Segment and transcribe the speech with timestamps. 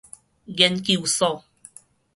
[0.47, 1.45] 研究所